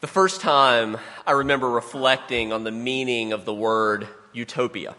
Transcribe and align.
The 0.00 0.06
first 0.06 0.40
time 0.40 0.96
I 1.26 1.32
remember 1.32 1.68
reflecting 1.68 2.54
on 2.54 2.64
the 2.64 2.70
meaning 2.70 3.34
of 3.34 3.44
the 3.44 3.52
word 3.52 4.08
utopia 4.32 4.94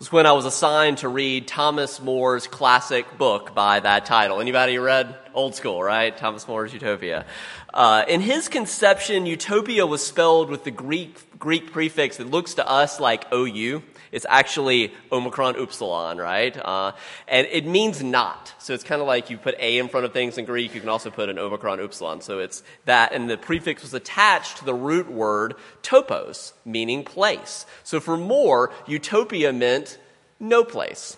was 0.00 0.10
when 0.10 0.26
I 0.26 0.32
was 0.32 0.44
assigned 0.44 0.98
to 0.98 1.08
read 1.08 1.46
Thomas 1.46 2.02
More's 2.02 2.48
classic 2.48 3.16
book 3.16 3.54
by 3.54 3.78
that 3.78 4.06
title. 4.06 4.40
Anybody 4.40 4.76
read 4.78 5.16
Old 5.34 5.54
School, 5.54 5.82
right? 5.82 6.16
Thomas 6.16 6.46
More's 6.46 6.72
Utopia. 6.72 7.24
Uh, 7.72 8.04
in 8.08 8.20
his 8.20 8.48
conception, 8.48 9.26
utopia 9.26 9.86
was 9.86 10.04
spelled 10.04 10.50
with 10.50 10.64
the 10.64 10.70
Greek, 10.70 11.38
Greek 11.38 11.72
prefix 11.72 12.16
that 12.16 12.30
looks 12.30 12.54
to 12.54 12.68
us 12.68 13.00
like 13.00 13.26
OU. 13.32 13.82
It's 14.10 14.26
actually 14.28 14.92
Omicron 15.12 15.56
Upsilon, 15.56 16.18
right? 16.18 16.56
Uh, 16.56 16.92
and 17.26 17.46
it 17.50 17.66
means 17.66 18.02
not. 18.02 18.54
So 18.58 18.72
it's 18.72 18.84
kind 18.84 19.00
of 19.00 19.06
like 19.06 19.30
you 19.30 19.36
put 19.36 19.54
A 19.58 19.78
in 19.78 19.88
front 19.88 20.06
of 20.06 20.12
things 20.12 20.38
in 20.38 20.44
Greek, 20.44 20.74
you 20.74 20.80
can 20.80 20.88
also 20.88 21.10
put 21.10 21.28
an 21.28 21.38
Omicron 21.38 21.80
Upsilon. 21.80 22.20
So 22.20 22.38
it's 22.38 22.62
that, 22.86 23.12
and 23.12 23.28
the 23.28 23.36
prefix 23.36 23.82
was 23.82 23.94
attached 23.94 24.58
to 24.58 24.64
the 24.64 24.74
root 24.74 25.10
word 25.10 25.54
topos, 25.82 26.52
meaning 26.64 27.04
place. 27.04 27.66
So 27.84 28.00
for 28.00 28.16
more, 28.16 28.72
utopia 28.86 29.52
meant 29.52 29.98
no 30.40 30.64
place. 30.64 31.16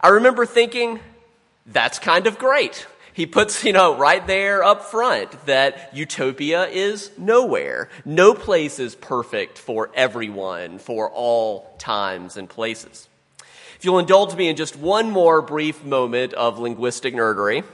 I 0.00 0.08
remember 0.08 0.44
thinking, 0.44 0.98
that's 1.66 1.98
kind 1.98 2.26
of 2.26 2.38
great. 2.38 2.86
He 3.14 3.26
puts, 3.26 3.62
you 3.64 3.72
know, 3.72 3.96
right 3.96 4.26
there 4.26 4.64
up 4.64 4.86
front 4.86 5.46
that 5.46 5.94
utopia 5.94 6.66
is 6.66 7.10
nowhere. 7.18 7.90
No 8.04 8.34
place 8.34 8.78
is 8.78 8.94
perfect 8.94 9.58
for 9.58 9.90
everyone, 9.94 10.78
for 10.78 11.10
all 11.10 11.74
times 11.78 12.36
and 12.38 12.48
places. 12.48 13.08
If 13.76 13.84
you'll 13.84 13.98
indulge 13.98 14.34
me 14.34 14.48
in 14.48 14.56
just 14.56 14.76
one 14.76 15.10
more 15.10 15.42
brief 15.42 15.84
moment 15.84 16.32
of 16.34 16.58
linguistic 16.58 17.14
nerdery, 17.14 17.64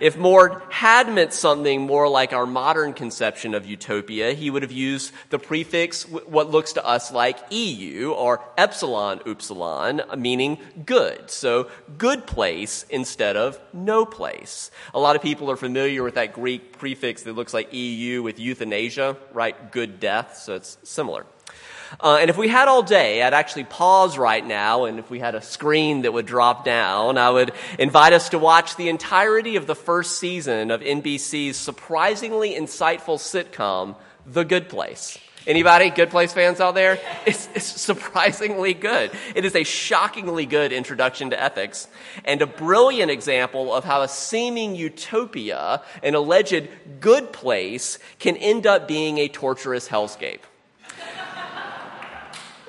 if 0.00 0.16
More 0.16 0.62
had 0.70 1.12
meant 1.12 1.32
something 1.32 1.82
more 1.82 2.08
like 2.08 2.32
our 2.32 2.46
modern 2.46 2.92
conception 2.92 3.54
of 3.54 3.66
utopia, 3.66 4.32
he 4.32 4.50
would 4.50 4.62
have 4.62 4.72
used 4.72 5.12
the 5.30 5.38
prefix, 5.38 6.02
what 6.04 6.50
looks 6.50 6.72
to 6.74 6.84
us 6.84 7.12
like 7.12 7.38
EU 7.50 8.12
or 8.12 8.42
epsilon 8.56 9.20
upsilon, 9.26 10.02
meaning 10.16 10.58
good. 10.84 11.30
So 11.30 11.70
good 11.98 12.26
place 12.26 12.84
instead 12.90 13.36
of 13.36 13.58
no 13.72 14.04
place. 14.04 14.70
A 14.94 15.00
lot 15.00 15.16
of 15.16 15.22
people 15.22 15.50
are 15.50 15.56
familiar 15.56 16.02
with 16.02 16.14
that 16.14 16.32
Greek 16.32 16.78
prefix 16.78 17.22
that 17.22 17.34
looks 17.34 17.54
like 17.54 17.72
EU 17.72 18.22
with 18.22 18.38
euthanasia, 18.38 19.16
right? 19.32 19.72
Good 19.72 20.00
death. 20.00 20.36
So 20.36 20.54
it's 20.54 20.78
similar. 20.82 21.26
Uh, 22.00 22.18
and 22.20 22.30
if 22.30 22.36
we 22.36 22.48
had 22.48 22.68
all 22.68 22.82
day, 22.82 23.22
I'd 23.22 23.34
actually 23.34 23.64
pause 23.64 24.18
right 24.18 24.44
now, 24.44 24.84
and 24.84 24.98
if 24.98 25.10
we 25.10 25.18
had 25.18 25.34
a 25.34 25.42
screen 25.42 26.02
that 26.02 26.12
would 26.12 26.26
drop 26.26 26.64
down, 26.64 27.18
I 27.18 27.30
would 27.30 27.52
invite 27.78 28.12
us 28.12 28.28
to 28.30 28.38
watch 28.38 28.76
the 28.76 28.88
entirety 28.88 29.56
of 29.56 29.66
the 29.66 29.74
first 29.74 30.18
season 30.18 30.70
of 30.70 30.80
NBC's 30.80 31.56
surprisingly 31.56 32.54
insightful 32.54 33.18
sitcom, 33.18 33.96
The 34.26 34.44
Good 34.44 34.68
Place. 34.68 35.18
Anybody 35.46 35.90
Good 35.90 36.10
Place 36.10 36.32
fans 36.32 36.60
out 36.60 36.74
there? 36.74 36.98
It's, 37.26 37.48
it's, 37.54 37.64
surprisingly 37.64 38.72
good. 38.72 39.10
It 39.34 39.44
is 39.44 39.56
a 39.56 39.64
shockingly 39.64 40.46
good 40.46 40.72
introduction 40.72 41.30
to 41.30 41.42
ethics 41.42 41.88
and 42.24 42.40
a 42.40 42.46
brilliant 42.46 43.10
example 43.10 43.74
of 43.74 43.82
how 43.82 44.02
a 44.02 44.08
seeming 44.08 44.76
utopia, 44.76 45.82
an 46.04 46.14
alleged 46.14 46.68
good 47.00 47.32
place, 47.32 47.98
can 48.20 48.36
end 48.36 48.64
up 48.64 48.86
being 48.86 49.18
a 49.18 49.26
torturous 49.26 49.88
hellscape. 49.88 50.40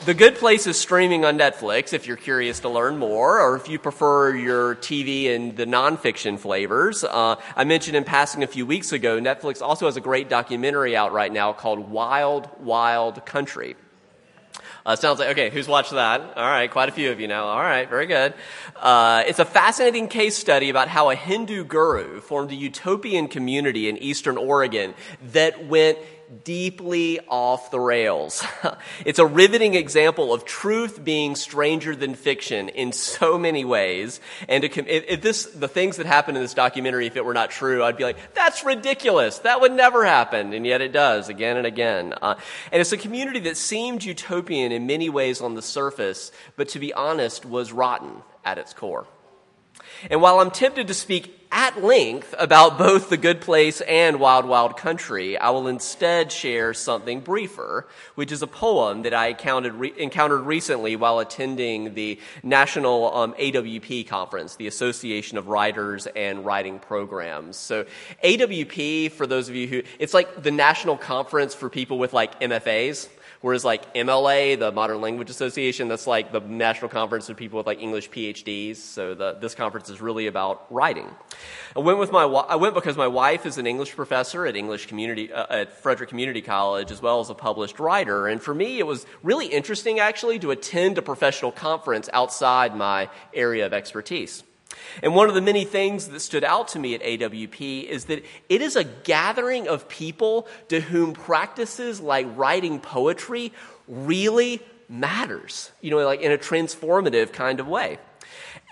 The 0.07 0.13
Good 0.13 0.35
Place 0.35 0.67
is 0.67 0.79
streaming 0.79 1.25
on 1.25 1.37
Netflix 1.37 1.91
if 1.91 2.07
you're 2.07 2.15
curious 2.15 2.61
to 2.61 2.69
learn 2.69 2.97
more, 2.97 3.41
or 3.41 3.57
if 3.57 3.67
you 3.67 3.77
prefer 3.77 4.33
your 4.33 4.75
TV 4.75 5.35
and 5.35 5.57
the 5.57 5.65
nonfiction 5.65 6.39
flavors. 6.39 7.03
Uh, 7.03 7.35
I 7.57 7.65
mentioned 7.65 7.97
in 7.97 8.05
passing 8.05 8.41
a 8.41 8.47
few 8.47 8.65
weeks 8.65 8.93
ago, 8.93 9.19
Netflix 9.19 9.61
also 9.61 9.85
has 9.85 9.97
a 9.97 9.99
great 9.99 10.29
documentary 10.29 10.95
out 10.95 11.11
right 11.11 11.29
now 11.29 11.51
called 11.51 11.89
Wild, 11.89 12.47
Wild 12.61 13.25
Country. 13.25 13.75
Uh, 14.85 14.95
sounds 14.95 15.19
like, 15.19 15.31
okay, 15.31 15.49
who's 15.49 15.67
watched 15.67 15.91
that? 15.91 16.21
All 16.21 16.45
right, 16.45 16.71
quite 16.71 16.87
a 16.87 16.93
few 16.93 17.11
of 17.11 17.19
you 17.19 17.27
now. 17.27 17.43
All 17.43 17.61
right, 17.61 17.89
very 17.89 18.05
good. 18.05 18.33
Uh, 18.77 19.23
it's 19.27 19.39
a 19.39 19.45
fascinating 19.45 20.07
case 20.07 20.37
study 20.37 20.69
about 20.69 20.87
how 20.87 21.09
a 21.09 21.15
Hindu 21.15 21.65
guru 21.65 22.21
formed 22.21 22.51
a 22.51 22.55
utopian 22.55 23.27
community 23.27 23.89
in 23.89 23.97
eastern 23.97 24.37
Oregon 24.37 24.93
that 25.33 25.67
went 25.67 25.97
deeply 26.43 27.19
off 27.27 27.71
the 27.71 27.79
rails. 27.79 28.43
it's 29.05 29.19
a 29.19 29.25
riveting 29.25 29.73
example 29.73 30.33
of 30.33 30.45
truth 30.45 31.03
being 31.03 31.35
stranger 31.35 31.95
than 31.95 32.15
fiction 32.15 32.69
in 32.69 32.91
so 32.91 33.37
many 33.37 33.65
ways. 33.65 34.19
And 34.47 34.63
if, 34.63 34.77
if 34.77 35.21
this, 35.21 35.45
the 35.45 35.67
things 35.67 35.97
that 35.97 36.05
happen 36.05 36.35
in 36.35 36.41
this 36.41 36.53
documentary, 36.53 37.07
if 37.07 37.15
it 37.15 37.25
were 37.25 37.33
not 37.33 37.51
true, 37.51 37.83
I'd 37.83 37.97
be 37.97 38.03
like, 38.03 38.33
that's 38.33 38.63
ridiculous. 38.63 39.39
That 39.39 39.61
would 39.61 39.71
never 39.71 40.05
happen. 40.05 40.53
And 40.53 40.65
yet 40.65 40.81
it 40.81 40.91
does 40.91 41.29
again 41.29 41.57
and 41.57 41.67
again. 41.67 42.13
Uh, 42.21 42.35
and 42.71 42.81
it's 42.81 42.91
a 42.91 42.97
community 42.97 43.39
that 43.41 43.57
seemed 43.57 44.03
utopian 44.03 44.71
in 44.71 44.87
many 44.87 45.09
ways 45.09 45.41
on 45.41 45.55
the 45.55 45.61
surface, 45.61 46.31
but 46.55 46.69
to 46.69 46.79
be 46.79 46.93
honest, 46.93 47.45
was 47.45 47.71
rotten 47.71 48.21
at 48.43 48.57
its 48.57 48.73
core. 48.73 49.07
And 50.09 50.21
while 50.21 50.39
I'm 50.39 50.51
tempted 50.51 50.87
to 50.87 50.93
speak 50.93 51.33
at 51.51 51.81
length 51.81 52.35
about 52.37 52.77
both 52.77 53.09
the 53.09 53.17
good 53.17 53.39
place 53.39 53.79
and 53.81 54.19
wild, 54.19 54.45
wild 54.45 54.75
country, 54.77 55.37
I 55.37 55.49
will 55.51 55.67
instead 55.67 56.31
share 56.31 56.73
something 56.73 57.21
briefer, 57.21 57.87
which 58.15 58.31
is 58.31 58.41
a 58.41 58.47
poem 58.47 59.03
that 59.03 59.13
I 59.13 59.35
re- 59.49 59.93
encountered 59.97 60.41
recently 60.41 60.95
while 60.95 61.19
attending 61.19 61.93
the 61.93 62.19
National 62.43 63.15
um, 63.15 63.33
AWP 63.33 64.07
conference, 64.07 64.55
the 64.55 64.67
Association 64.67 65.37
of 65.37 65.47
Writers 65.47 66.07
and 66.07 66.45
Writing 66.45 66.79
Programs. 66.79 67.55
So 67.55 67.85
AWP, 68.23 69.11
for 69.11 69.25
those 69.25 69.47
of 69.47 69.55
you 69.55 69.67
who, 69.67 69.83
it's 69.99 70.13
like 70.13 70.43
the 70.43 70.51
national 70.51 70.97
conference 70.97 71.55
for 71.55 71.69
people 71.69 71.97
with 71.97 72.13
like 72.13 72.39
MFAs. 72.41 73.07
Whereas 73.47 73.63
like 73.63 73.93
MLA, 73.93 74.59
the 74.59 74.73
Modern 74.73 74.99
Language 74.99 75.29
Association, 75.29 75.87
that's 75.87 76.05
like 76.05 76.33
the 76.33 76.41
national 76.41 76.89
conference 76.89 77.29
of 77.29 77.37
people 77.37 77.55
with 77.55 77.65
like 77.65 77.81
English 77.81 78.09
PhDs. 78.09 78.75
So 78.75 79.15
the, 79.15 79.37
this 79.39 79.55
conference 79.55 79.89
is 79.89 80.01
really 80.01 80.27
about 80.27 80.65
writing. 80.69 81.09
I 81.73 81.79
went 81.79 81.97
with 81.97 82.11
my 82.11 82.23
I 82.23 82.57
went 82.57 82.75
because 82.75 82.97
my 82.97 83.07
wife 83.07 83.45
is 83.45 83.57
an 83.57 83.65
English 83.65 83.95
professor 83.95 84.45
at 84.45 84.57
English 84.57 84.87
Community 84.87 85.31
uh, 85.31 85.45
at 85.61 85.71
Frederick 85.71 86.09
Community 86.09 86.41
College 86.41 86.91
as 86.91 87.01
well 87.01 87.21
as 87.21 87.29
a 87.29 87.33
published 87.33 87.79
writer. 87.79 88.27
And 88.27 88.41
for 88.41 88.53
me, 88.53 88.79
it 88.79 88.85
was 88.85 89.05
really 89.23 89.47
interesting 89.47 89.97
actually 89.97 90.39
to 90.39 90.51
attend 90.51 90.97
a 90.97 91.01
professional 91.01 91.53
conference 91.53 92.09
outside 92.11 92.75
my 92.75 93.09
area 93.33 93.65
of 93.65 93.71
expertise. 93.71 94.43
And 95.03 95.15
one 95.15 95.29
of 95.29 95.35
the 95.35 95.41
many 95.41 95.65
things 95.65 96.07
that 96.07 96.19
stood 96.19 96.43
out 96.43 96.69
to 96.69 96.79
me 96.79 96.95
at 96.95 97.01
AWP 97.01 97.83
is 97.85 98.05
that 98.05 98.23
it 98.49 98.61
is 98.61 98.75
a 98.75 98.83
gathering 98.83 99.67
of 99.67 99.87
people 99.89 100.47
to 100.69 100.79
whom 100.79 101.13
practices 101.13 101.99
like 101.99 102.27
writing 102.35 102.79
poetry 102.79 103.53
really 103.87 104.61
matters, 104.89 105.71
you 105.81 105.91
know, 105.91 106.05
like 106.05 106.21
in 106.21 106.31
a 106.31 106.37
transformative 106.37 107.33
kind 107.33 107.59
of 107.59 107.67
way. 107.67 107.99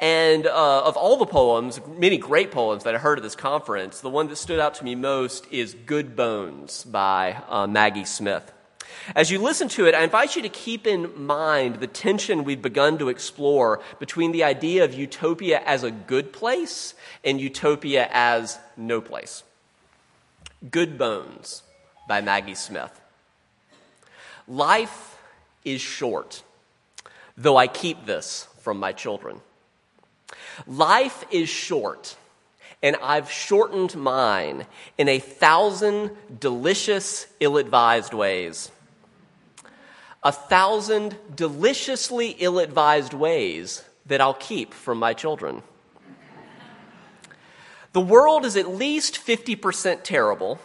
And 0.02 0.46
uh, 0.46 0.84
of 0.84 0.98
all 0.98 1.18
the 1.18 1.26
poems, 1.26 1.80
many 1.98 2.18
great 2.18 2.52
poems 2.52 2.84
that 2.84 2.96
I 2.96 2.98
heard 2.98 3.18
at 3.18 3.24
this 3.24 3.36
conference, 3.36 4.02
the 4.02 4.10
one 4.10 4.28
that 4.28 4.36
stood 4.36 4.60
out 4.60 4.76
to 4.76 4.84
me 4.84 4.96
most 4.96 5.48
is 5.52 5.74
Good 5.86 6.16
Bones 6.16 6.84
by 6.84 7.42
uh, 7.48 7.68
Maggie 7.68 8.06
Smith. 8.06 8.52
As 9.16 9.30
you 9.30 9.40
listen 9.40 9.68
to 9.70 9.86
it, 9.86 9.96
I 9.96 10.04
invite 10.04 10.36
you 10.36 10.42
to 10.42 10.50
keep 10.50 10.88
in 10.88 11.26
mind 11.26 11.76
the 11.76 11.88
tension 11.88 12.44
we've 12.44 12.62
begun 12.62 12.98
to 12.98 13.10
explore 13.10 13.82
between 14.00 14.32
the 14.32 14.44
idea 14.44 14.84
of 14.84 14.94
utopia 14.94 15.62
as 15.66 15.84
a 15.84 15.92
good 15.92 16.34
place 16.34 16.94
and 17.24 17.40
utopia 17.40 18.10
as 18.12 18.58
no 18.78 19.02
place. 19.02 19.44
Good 20.72 20.98
Bones 20.98 21.64
by 22.08 22.22
Maggie 22.22 22.56
Smith. 22.56 23.02
Life 24.48 25.18
is 25.64 25.82
short, 25.82 26.44
though 27.38 27.58
I 27.58 27.68
keep 27.68 28.06
this 28.06 28.48
from 28.60 28.80
my 28.80 28.92
children. 28.92 29.42
Life 30.68 31.26
is 31.32 31.50
short, 31.50 32.16
and 32.82 32.96
I've 33.02 33.32
shortened 33.32 33.96
mine 33.96 34.66
in 34.98 35.08
a 35.10 35.20
thousand 35.20 36.12
delicious, 36.40 37.28
ill 37.40 37.58
advised 37.58 38.14
ways 38.14 38.72
a 40.26 40.32
thousand 40.32 41.16
deliciously 41.36 42.36
ill 42.40 42.58
advised 42.58 43.14
ways 43.14 43.84
that 44.08 44.20
I'll 44.20 44.34
keep 44.34 44.74
from 44.74 44.98
my 44.98 45.14
children. 45.14 45.62
The 47.94 48.02
world 48.02 48.44
is 48.44 48.58
at 48.58 48.68
least 48.68 49.16
50% 49.24 50.04
terrible, 50.04 50.60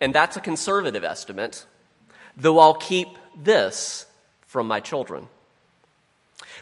and 0.00 0.12
that's 0.12 0.36
a 0.36 0.40
conservative 0.40 1.04
estimate, 1.04 1.64
though 2.36 2.58
I'll 2.58 2.74
keep 2.74 3.08
this 3.40 4.04
from 4.48 4.66
my 4.66 4.80
children. 4.80 5.28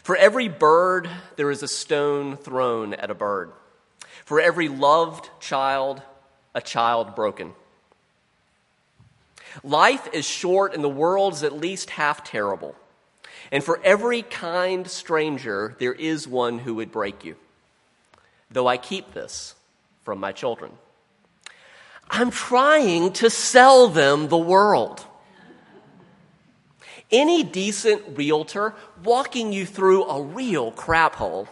For 0.02 0.14
every 0.14 0.48
bird, 0.48 1.08
there 1.36 1.50
is 1.50 1.62
a 1.62 1.68
stone 1.68 2.36
thrown 2.36 2.92
at 2.92 3.10
a 3.10 3.14
bird. 3.14 3.50
For 4.26 4.40
every 4.40 4.68
loved 4.68 5.30
child, 5.40 6.02
a 6.54 6.60
child 6.60 7.14
broken. 7.14 7.54
Life 9.62 10.08
is 10.12 10.24
short 10.24 10.74
and 10.74 10.82
the 10.82 10.88
world 10.88 11.34
is 11.34 11.42
at 11.42 11.52
least 11.52 11.90
half 11.90 12.24
terrible. 12.24 12.74
And 13.50 13.62
for 13.62 13.80
every 13.84 14.22
kind 14.22 14.88
stranger, 14.88 15.76
there 15.78 15.92
is 15.92 16.26
one 16.26 16.60
who 16.60 16.76
would 16.76 16.90
break 16.90 17.24
you. 17.24 17.36
Though 18.50 18.66
I 18.66 18.76
keep 18.76 19.12
this 19.12 19.54
from 20.04 20.18
my 20.18 20.32
children. 20.32 20.72
I'm 22.10 22.30
trying 22.30 23.12
to 23.14 23.30
sell 23.30 23.88
them 23.88 24.28
the 24.28 24.38
world. 24.38 25.06
Any 27.10 27.42
decent 27.42 28.16
realtor 28.16 28.74
walking 29.04 29.52
you 29.52 29.66
through 29.66 30.04
a 30.04 30.22
real 30.22 30.72
crap 30.72 31.16
hole 31.16 31.48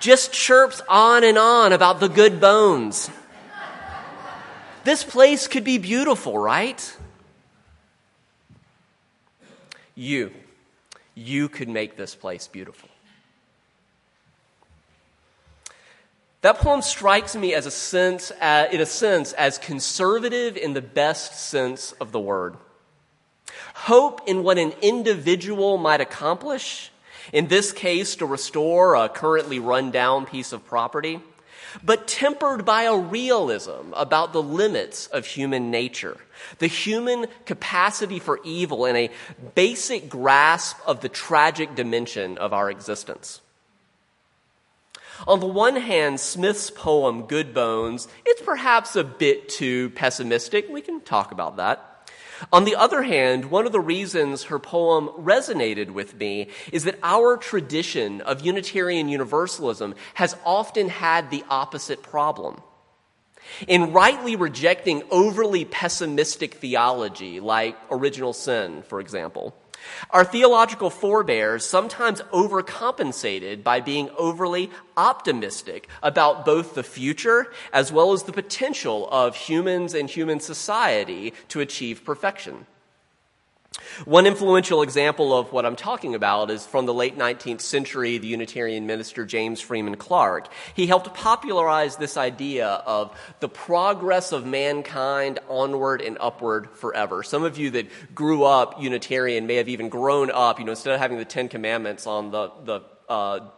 just 0.00 0.32
chirps 0.32 0.82
on 0.88 1.24
and 1.24 1.38
on 1.38 1.72
about 1.72 2.00
the 2.00 2.08
good 2.08 2.40
bones. 2.40 3.10
This 4.86 5.02
place 5.02 5.48
could 5.48 5.64
be 5.64 5.78
beautiful, 5.78 6.38
right? 6.38 6.96
You, 9.96 10.32
you 11.12 11.48
could 11.48 11.68
make 11.68 11.96
this 11.96 12.14
place 12.14 12.46
beautiful. 12.46 12.88
That 16.42 16.58
poem 16.58 16.82
strikes 16.82 17.34
me 17.34 17.52
as 17.52 17.66
a 17.66 17.70
sense, 17.72 18.30
uh, 18.40 18.68
in 18.70 18.80
a 18.80 18.86
sense, 18.86 19.32
as 19.32 19.58
conservative 19.58 20.56
in 20.56 20.74
the 20.74 20.82
best 20.82 21.34
sense 21.34 21.90
of 22.00 22.12
the 22.12 22.20
word. 22.20 22.54
Hope 23.74 24.20
in 24.28 24.44
what 24.44 24.56
an 24.56 24.72
individual 24.82 25.78
might 25.78 26.00
accomplish, 26.00 26.92
in 27.32 27.48
this 27.48 27.72
case, 27.72 28.14
to 28.14 28.24
restore 28.24 28.94
a 28.94 29.08
currently 29.08 29.58
run 29.58 29.90
down 29.90 30.26
piece 30.26 30.52
of 30.52 30.64
property, 30.64 31.18
but 31.82 32.08
tempered 32.08 32.64
by 32.64 32.84
a 32.84 32.96
realism 32.96 33.92
about 33.94 34.32
the 34.32 34.42
limits 34.42 35.06
of 35.08 35.26
human 35.26 35.70
nature, 35.70 36.16
the 36.58 36.66
human 36.66 37.26
capacity 37.44 38.18
for 38.18 38.40
evil, 38.44 38.84
and 38.84 38.96
a 38.96 39.10
basic 39.54 40.08
grasp 40.08 40.78
of 40.86 41.00
the 41.00 41.08
tragic 41.08 41.74
dimension 41.74 42.38
of 42.38 42.52
our 42.52 42.70
existence. 42.70 43.40
On 45.26 45.40
the 45.40 45.46
one 45.46 45.76
hand, 45.76 46.20
Smith's 46.20 46.70
poem, 46.70 47.22
Good 47.22 47.54
Bones, 47.54 48.06
it's 48.24 48.42
perhaps 48.42 48.96
a 48.96 49.04
bit 49.04 49.48
too 49.48 49.90
pessimistic. 49.90 50.68
We 50.68 50.82
can 50.82 51.00
talk 51.00 51.32
about 51.32 51.56
that. 51.56 51.95
On 52.52 52.64
the 52.64 52.76
other 52.76 53.02
hand, 53.02 53.46
one 53.46 53.66
of 53.66 53.72
the 53.72 53.80
reasons 53.80 54.44
her 54.44 54.58
poem 54.58 55.08
resonated 55.18 55.90
with 55.90 56.14
me 56.14 56.48
is 56.72 56.84
that 56.84 56.98
our 57.02 57.36
tradition 57.36 58.20
of 58.20 58.44
Unitarian 58.44 59.08
Universalism 59.08 59.94
has 60.14 60.36
often 60.44 60.88
had 60.88 61.30
the 61.30 61.44
opposite 61.48 62.02
problem. 62.02 62.60
In 63.68 63.92
rightly 63.92 64.36
rejecting 64.36 65.02
overly 65.10 65.64
pessimistic 65.64 66.54
theology, 66.54 67.40
like 67.40 67.76
original 67.90 68.32
sin, 68.32 68.82
for 68.82 69.00
example, 69.00 69.54
our 70.10 70.24
theological 70.24 70.90
forebears 70.90 71.64
sometimes 71.64 72.20
overcompensated 72.32 73.62
by 73.62 73.80
being 73.80 74.10
overly 74.16 74.70
optimistic 74.96 75.88
about 76.02 76.44
both 76.44 76.74
the 76.74 76.82
future 76.82 77.52
as 77.72 77.92
well 77.92 78.12
as 78.12 78.24
the 78.24 78.32
potential 78.32 79.08
of 79.10 79.36
humans 79.36 79.94
and 79.94 80.10
human 80.10 80.40
society 80.40 81.32
to 81.48 81.60
achieve 81.60 82.04
perfection. 82.04 82.66
One 84.04 84.26
influential 84.26 84.82
example 84.82 85.36
of 85.36 85.52
what 85.52 85.64
I'm 85.64 85.76
talking 85.76 86.14
about 86.14 86.50
is 86.50 86.66
from 86.66 86.86
the 86.86 86.94
late 86.94 87.16
19th 87.16 87.60
century, 87.60 88.18
the 88.18 88.26
Unitarian 88.26 88.86
minister 88.86 89.24
James 89.24 89.60
Freeman 89.60 89.96
Clarke. 89.96 90.48
He 90.74 90.86
helped 90.86 91.14
popularize 91.14 91.96
this 91.96 92.16
idea 92.16 92.66
of 92.66 93.18
the 93.40 93.48
progress 93.48 94.32
of 94.32 94.46
mankind 94.46 95.38
onward 95.48 96.02
and 96.02 96.18
upward 96.20 96.70
forever. 96.70 97.22
Some 97.22 97.42
of 97.42 97.58
you 97.58 97.70
that 97.70 98.14
grew 98.14 98.44
up 98.44 98.82
Unitarian 98.82 99.46
may 99.46 99.56
have 99.56 99.68
even 99.68 99.88
grown 99.88 100.30
up, 100.30 100.58
you 100.58 100.64
know, 100.64 100.72
instead 100.72 100.94
of 100.94 101.00
having 101.00 101.18
the 101.18 101.24
Ten 101.24 101.48
Commandments 101.48 102.06
on 102.06 102.30
the, 102.30 102.50
the 102.64 102.80
uh, 103.08 103.48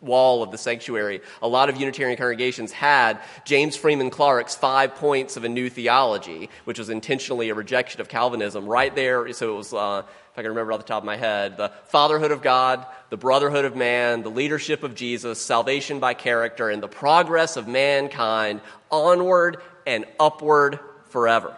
wall 0.00 0.42
of 0.42 0.50
the 0.50 0.58
sanctuary, 0.58 1.20
a 1.42 1.48
lot 1.48 1.68
of 1.68 1.76
Unitarian 1.76 2.16
congregations 2.16 2.72
had 2.72 3.18
James 3.44 3.76
Freeman 3.76 4.10
Clarke's 4.10 4.54
Five 4.54 4.94
Points 4.96 5.36
of 5.36 5.44
a 5.44 5.48
New 5.48 5.70
Theology, 5.70 6.50
which 6.64 6.78
was 6.78 6.90
intentionally 6.90 7.48
a 7.48 7.54
rejection 7.54 8.00
of 8.00 8.08
Calvinism, 8.08 8.66
right 8.66 8.94
there. 8.94 9.32
So 9.32 9.54
it 9.54 9.56
was, 9.56 9.72
uh, 9.72 10.02
if 10.32 10.38
I 10.38 10.42
can 10.42 10.50
remember 10.50 10.72
off 10.72 10.80
the 10.80 10.86
top 10.86 11.02
of 11.02 11.06
my 11.06 11.16
head, 11.16 11.56
the 11.56 11.72
fatherhood 11.86 12.30
of 12.30 12.42
God, 12.42 12.86
the 13.10 13.16
brotherhood 13.16 13.64
of 13.64 13.76
man, 13.76 14.22
the 14.22 14.30
leadership 14.30 14.82
of 14.82 14.94
Jesus, 14.94 15.40
salvation 15.40 16.00
by 16.00 16.14
character, 16.14 16.70
and 16.70 16.82
the 16.82 16.88
progress 16.88 17.56
of 17.56 17.68
mankind 17.68 18.60
onward 18.90 19.58
and 19.86 20.04
upward 20.18 20.80
forever. 21.06 21.56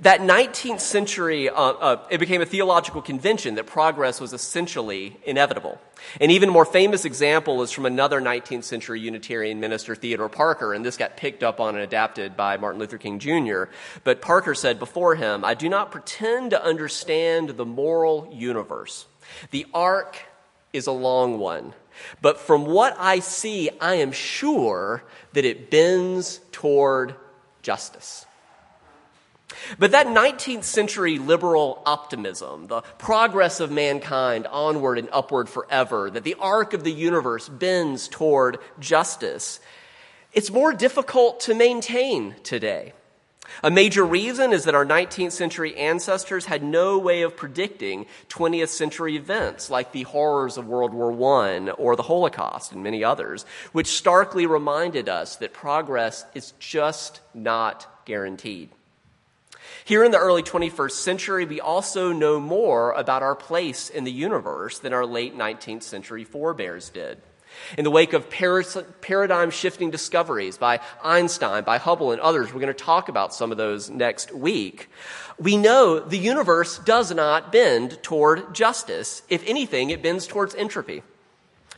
That 0.00 0.20
19th 0.20 0.80
century, 0.80 1.48
uh, 1.48 1.54
uh, 1.54 2.06
it 2.10 2.18
became 2.18 2.42
a 2.42 2.46
theological 2.46 3.02
convention 3.02 3.54
that 3.54 3.66
progress 3.66 4.20
was 4.20 4.32
essentially 4.32 5.16
inevitable. 5.24 5.80
An 6.20 6.30
even 6.30 6.50
more 6.50 6.64
famous 6.64 7.04
example 7.04 7.62
is 7.62 7.70
from 7.70 7.86
another 7.86 8.20
19th 8.20 8.64
century 8.64 9.00
Unitarian 9.00 9.60
minister, 9.60 9.94
Theodore 9.94 10.28
Parker, 10.28 10.74
and 10.74 10.84
this 10.84 10.96
got 10.96 11.16
picked 11.16 11.42
up 11.42 11.60
on 11.60 11.74
and 11.74 11.84
adapted 11.84 12.36
by 12.36 12.56
Martin 12.56 12.80
Luther 12.80 12.98
King 12.98 13.18
Jr. 13.18 13.64
But 14.04 14.20
Parker 14.20 14.54
said 14.54 14.78
before 14.78 15.14
him, 15.14 15.44
I 15.44 15.54
do 15.54 15.68
not 15.68 15.90
pretend 15.90 16.50
to 16.50 16.62
understand 16.62 17.50
the 17.50 17.66
moral 17.66 18.28
universe. 18.32 19.06
The 19.50 19.66
arc 19.72 20.18
is 20.72 20.86
a 20.86 20.92
long 20.92 21.38
one. 21.38 21.72
But 22.20 22.38
from 22.38 22.66
what 22.66 22.94
I 22.98 23.20
see, 23.20 23.70
I 23.80 23.94
am 23.96 24.12
sure 24.12 25.02
that 25.32 25.44
it 25.44 25.70
bends 25.70 26.40
toward 26.52 27.14
justice. 27.62 28.26
But 29.78 29.92
that 29.92 30.06
19th 30.06 30.64
century 30.64 31.18
liberal 31.18 31.82
optimism, 31.86 32.66
the 32.66 32.82
progress 32.98 33.60
of 33.60 33.70
mankind 33.70 34.46
onward 34.46 34.98
and 34.98 35.08
upward 35.12 35.48
forever, 35.48 36.10
that 36.10 36.24
the 36.24 36.36
arc 36.40 36.72
of 36.72 36.84
the 36.84 36.92
universe 36.92 37.48
bends 37.48 38.08
toward 38.08 38.58
justice, 38.80 39.60
it's 40.32 40.50
more 40.50 40.72
difficult 40.72 41.40
to 41.40 41.54
maintain 41.54 42.34
today. 42.42 42.92
A 43.62 43.70
major 43.70 44.04
reason 44.04 44.52
is 44.52 44.64
that 44.64 44.74
our 44.74 44.84
19th 44.84 45.32
century 45.32 45.76
ancestors 45.76 46.46
had 46.46 46.62
no 46.62 46.98
way 46.98 47.22
of 47.22 47.36
predicting 47.36 48.06
20th 48.28 48.68
century 48.68 49.16
events 49.16 49.70
like 49.70 49.92
the 49.92 50.02
horrors 50.02 50.58
of 50.58 50.66
World 50.66 50.92
War 50.92 51.12
I 51.40 51.70
or 51.70 51.96
the 51.96 52.02
Holocaust 52.02 52.72
and 52.72 52.82
many 52.82 53.04
others, 53.04 53.46
which 53.72 53.86
starkly 53.86 54.46
reminded 54.46 55.08
us 55.08 55.36
that 55.36 55.52
progress 55.52 56.24
is 56.34 56.52
just 56.58 57.20
not 57.34 57.86
guaranteed. 58.04 58.70
Here 59.86 60.02
in 60.02 60.10
the 60.10 60.18
early 60.18 60.42
21st 60.42 60.90
century, 60.90 61.44
we 61.44 61.60
also 61.60 62.12
know 62.12 62.40
more 62.40 62.90
about 62.90 63.22
our 63.22 63.36
place 63.36 63.88
in 63.88 64.02
the 64.02 64.10
universe 64.10 64.80
than 64.80 64.92
our 64.92 65.06
late 65.06 65.38
19th 65.38 65.84
century 65.84 66.24
forebears 66.24 66.90
did. 66.90 67.22
In 67.78 67.84
the 67.84 67.90
wake 67.92 68.12
of 68.12 68.28
paradigm 68.28 69.50
shifting 69.50 69.92
discoveries 69.92 70.58
by 70.58 70.80
Einstein, 71.04 71.62
by 71.62 71.78
Hubble, 71.78 72.10
and 72.10 72.20
others, 72.20 72.52
we're 72.52 72.58
going 72.58 72.66
to 72.66 72.74
talk 72.74 73.08
about 73.08 73.32
some 73.32 73.52
of 73.52 73.58
those 73.58 73.88
next 73.88 74.34
week. 74.34 74.90
We 75.38 75.56
know 75.56 76.00
the 76.00 76.18
universe 76.18 76.80
does 76.80 77.14
not 77.14 77.52
bend 77.52 78.02
toward 78.02 78.56
justice. 78.56 79.22
If 79.28 79.44
anything, 79.46 79.90
it 79.90 80.02
bends 80.02 80.26
towards 80.26 80.56
entropy 80.56 81.04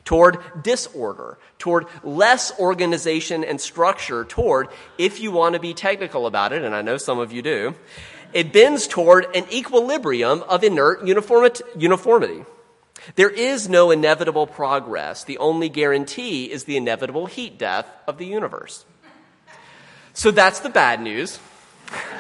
toward 0.08 0.38
disorder, 0.62 1.36
toward 1.58 1.84
less 2.02 2.58
organization 2.58 3.44
and 3.44 3.60
structure, 3.60 4.24
toward, 4.24 4.68
if 4.96 5.20
you 5.20 5.30
want 5.30 5.52
to 5.52 5.60
be 5.60 5.74
technical 5.74 6.26
about 6.26 6.50
it, 6.50 6.62
and 6.62 6.74
I 6.74 6.80
know 6.80 6.96
some 6.96 7.18
of 7.18 7.30
you 7.30 7.42
do, 7.42 7.74
it 8.32 8.50
bends 8.50 8.86
toward 8.86 9.26
an 9.36 9.44
equilibrium 9.52 10.42
of 10.48 10.64
inert 10.64 11.06
uniformity. 11.06 12.42
There 13.16 13.28
is 13.28 13.68
no 13.68 13.90
inevitable 13.90 14.46
progress. 14.46 15.24
The 15.24 15.36
only 15.36 15.68
guarantee 15.68 16.50
is 16.50 16.64
the 16.64 16.78
inevitable 16.78 17.26
heat 17.26 17.58
death 17.58 17.86
of 18.06 18.16
the 18.16 18.24
universe. 18.24 18.86
So 20.14 20.30
that's 20.30 20.60
the 20.60 20.70
bad 20.70 21.02
news. 21.02 21.38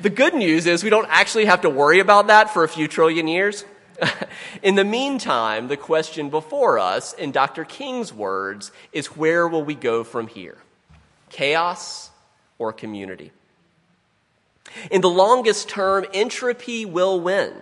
the 0.00 0.08
good 0.08 0.32
news 0.32 0.64
is 0.64 0.82
we 0.82 0.88
don't 0.88 1.08
actually 1.10 1.44
have 1.44 1.60
to 1.60 1.68
worry 1.68 2.00
about 2.00 2.28
that 2.28 2.54
for 2.54 2.64
a 2.64 2.68
few 2.68 2.88
trillion 2.88 3.28
years. 3.28 3.66
in 4.62 4.74
the 4.74 4.84
meantime, 4.84 5.68
the 5.68 5.76
question 5.76 6.30
before 6.30 6.78
us, 6.78 7.12
in 7.12 7.32
Dr. 7.32 7.64
King's 7.64 8.12
words, 8.12 8.72
is 8.92 9.06
where 9.16 9.46
will 9.48 9.64
we 9.64 9.74
go 9.74 10.04
from 10.04 10.26
here? 10.26 10.58
Chaos 11.30 12.10
or 12.58 12.72
community? 12.72 13.32
In 14.90 15.00
the 15.00 15.10
longest 15.10 15.68
term, 15.68 16.04
entropy 16.12 16.84
will 16.84 17.20
win. 17.20 17.52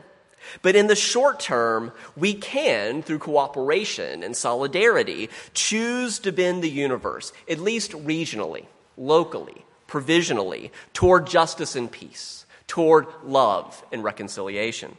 But 0.61 0.77
in 0.77 0.87
the 0.87 0.97
short 0.97 1.41
term, 1.41 1.93
we 2.17 2.35
can, 2.35 3.03
through 3.03 3.21
cooperation 3.21 4.23
and 4.23 4.37
solidarity, 4.37 5.31
choose 5.55 6.19
to 6.21 6.33
bend 6.33 6.63
the 6.63 6.71
universe, 6.71 7.33
at 7.49 7.59
least 7.59 7.93
regionally, 7.93 8.67
locally, 8.97 9.65
provisionally, 9.87 10.73
toward 10.93 11.27
justice 11.27 11.77
and 11.77 11.91
peace, 11.91 12.45
toward 12.67 13.07
love 13.25 13.85
and 13.93 14.03
reconciliation. 14.03 14.97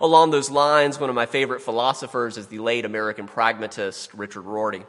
Along 0.00 0.30
those 0.30 0.50
lines, 0.50 1.00
one 1.00 1.10
of 1.10 1.16
my 1.16 1.26
favorite 1.26 1.62
philosophers 1.62 2.36
is 2.36 2.46
the 2.48 2.58
late 2.58 2.84
American 2.84 3.26
pragmatist 3.26 4.12
Richard 4.14 4.42
Rorty. 4.42 4.84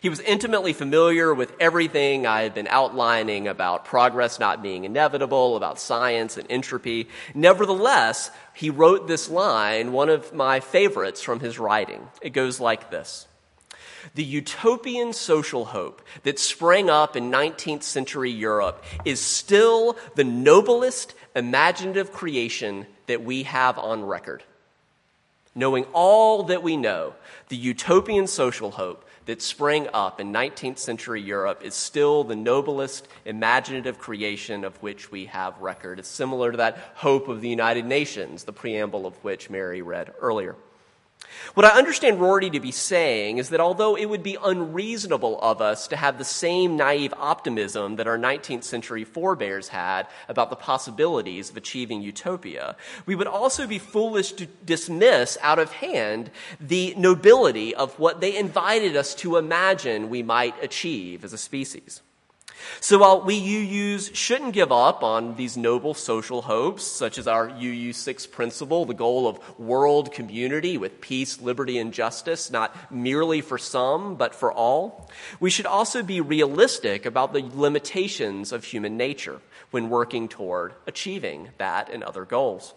He 0.00 0.08
was 0.08 0.20
intimately 0.20 0.72
familiar 0.72 1.32
with 1.34 1.54
everything 1.60 2.26
I 2.26 2.42
had 2.42 2.54
been 2.54 2.68
outlining 2.68 3.48
about 3.48 3.84
progress 3.84 4.38
not 4.38 4.62
being 4.62 4.84
inevitable, 4.84 5.56
about 5.56 5.78
science 5.78 6.36
and 6.36 6.50
entropy. 6.50 7.08
Nevertheless, 7.34 8.30
he 8.54 8.70
wrote 8.70 9.06
this 9.06 9.28
line, 9.28 9.92
one 9.92 10.08
of 10.08 10.32
my 10.32 10.60
favorites 10.60 11.22
from 11.22 11.40
his 11.40 11.58
writing. 11.58 12.08
It 12.20 12.30
goes 12.30 12.60
like 12.60 12.90
this 12.90 13.26
The 14.14 14.24
utopian 14.24 15.12
social 15.12 15.66
hope 15.66 16.02
that 16.24 16.38
sprang 16.38 16.90
up 16.90 17.16
in 17.16 17.30
19th 17.30 17.82
century 17.82 18.30
Europe 18.30 18.84
is 19.04 19.20
still 19.20 19.96
the 20.14 20.24
noblest 20.24 21.14
imaginative 21.34 22.12
creation 22.12 22.86
that 23.06 23.24
we 23.24 23.44
have 23.44 23.78
on 23.78 24.04
record. 24.04 24.42
Knowing 25.54 25.84
all 25.92 26.42
that 26.44 26.62
we 26.62 26.76
know, 26.76 27.14
the 27.48 27.56
utopian 27.56 28.26
social 28.26 28.72
hope 28.72 29.04
that 29.24 29.42
sprang 29.42 29.88
up 29.92 30.20
in 30.20 30.32
19th 30.32 30.78
century 30.78 31.20
Europe 31.20 31.62
is 31.64 31.74
still 31.74 32.24
the 32.24 32.36
noblest 32.36 33.08
imaginative 33.24 33.98
creation 33.98 34.64
of 34.64 34.76
which 34.82 35.10
we 35.10 35.26
have 35.26 35.58
record. 35.60 35.98
It's 35.98 36.08
similar 36.08 36.50
to 36.50 36.58
that 36.58 36.92
hope 36.94 37.28
of 37.28 37.40
the 37.40 37.48
United 37.48 37.86
Nations, 37.86 38.44
the 38.44 38.52
preamble 38.52 39.06
of 39.06 39.16
which 39.24 39.50
Mary 39.50 39.82
read 39.82 40.12
earlier. 40.20 40.56
What 41.54 41.66
I 41.66 41.78
understand 41.78 42.20
Rorty 42.20 42.50
to 42.50 42.60
be 42.60 42.72
saying 42.72 43.38
is 43.38 43.48
that 43.50 43.60
although 43.60 43.96
it 43.96 44.06
would 44.06 44.22
be 44.22 44.36
unreasonable 44.42 45.40
of 45.40 45.60
us 45.60 45.88
to 45.88 45.96
have 45.96 46.18
the 46.18 46.24
same 46.24 46.76
naive 46.76 47.14
optimism 47.16 47.96
that 47.96 48.06
our 48.06 48.18
19th 48.18 48.64
century 48.64 49.04
forebears 49.04 49.68
had 49.68 50.06
about 50.28 50.50
the 50.50 50.56
possibilities 50.56 51.50
of 51.50 51.56
achieving 51.56 52.02
utopia, 52.02 52.76
we 53.06 53.14
would 53.14 53.26
also 53.26 53.66
be 53.66 53.78
foolish 53.78 54.32
to 54.32 54.46
dismiss 54.64 55.38
out 55.42 55.58
of 55.58 55.72
hand 55.72 56.30
the 56.60 56.94
nobility 56.96 57.74
of 57.74 57.98
what 57.98 58.20
they 58.20 58.36
invited 58.36 58.96
us 58.96 59.14
to 59.16 59.36
imagine 59.36 60.10
we 60.10 60.22
might 60.22 60.62
achieve 60.62 61.24
as 61.24 61.32
a 61.32 61.38
species. 61.38 62.02
So 62.80 62.98
while 62.98 63.22
we 63.22 63.40
UUs 63.40 64.14
shouldn't 64.14 64.52
give 64.52 64.72
up 64.72 65.02
on 65.02 65.36
these 65.36 65.56
noble 65.56 65.94
social 65.94 66.42
hopes, 66.42 66.84
such 66.84 67.18
as 67.18 67.26
our 67.26 67.48
UU6 67.48 68.30
principle, 68.30 68.84
the 68.84 68.94
goal 68.94 69.28
of 69.28 69.58
world 69.58 70.12
community 70.12 70.78
with 70.78 71.00
peace, 71.00 71.40
liberty, 71.40 71.78
and 71.78 71.92
justice, 71.92 72.50
not 72.50 72.92
merely 72.92 73.40
for 73.40 73.58
some, 73.58 74.16
but 74.16 74.34
for 74.34 74.52
all, 74.52 75.10
we 75.40 75.50
should 75.50 75.66
also 75.66 76.02
be 76.02 76.20
realistic 76.20 77.06
about 77.06 77.32
the 77.32 77.48
limitations 77.54 78.52
of 78.52 78.64
human 78.64 78.96
nature 78.96 79.40
when 79.70 79.90
working 79.90 80.28
toward 80.28 80.74
achieving 80.86 81.50
that 81.58 81.90
and 81.90 82.02
other 82.02 82.24
goals. 82.24 82.74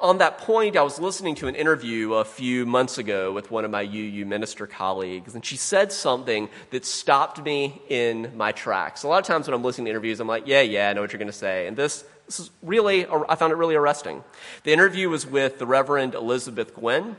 On 0.00 0.18
that 0.18 0.38
point, 0.38 0.76
I 0.76 0.82
was 0.82 0.98
listening 0.98 1.34
to 1.36 1.48
an 1.48 1.54
interview 1.54 2.14
a 2.14 2.24
few 2.24 2.66
months 2.66 2.98
ago 2.98 3.32
with 3.32 3.50
one 3.50 3.64
of 3.64 3.70
my 3.70 3.82
UU 3.82 4.26
minister 4.26 4.66
colleagues, 4.66 5.34
and 5.34 5.44
she 5.44 5.56
said 5.56 5.92
something 5.92 6.48
that 6.70 6.84
stopped 6.84 7.42
me 7.42 7.80
in 7.88 8.36
my 8.36 8.52
tracks. 8.52 9.02
A 9.02 9.08
lot 9.08 9.20
of 9.20 9.26
times 9.26 9.46
when 9.46 9.54
I'm 9.54 9.62
listening 9.62 9.86
to 9.86 9.90
interviews, 9.90 10.20
I'm 10.20 10.28
like, 10.28 10.46
yeah, 10.46 10.62
yeah, 10.62 10.90
I 10.90 10.92
know 10.92 11.00
what 11.00 11.12
you're 11.12 11.18
going 11.18 11.26
to 11.28 11.32
say. 11.32 11.66
And 11.66 11.76
this, 11.76 12.04
this 12.26 12.40
is 12.40 12.50
really, 12.62 13.06
I 13.06 13.34
found 13.36 13.52
it 13.52 13.56
really 13.56 13.76
arresting. 13.76 14.24
The 14.64 14.72
interview 14.72 15.08
was 15.08 15.26
with 15.26 15.58
the 15.58 15.66
Reverend 15.66 16.14
Elizabeth 16.14 16.74
Nguyen, 16.74 17.16